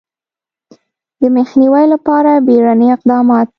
[1.21, 3.47] د مخنیوي لپاره بیړني اقدامات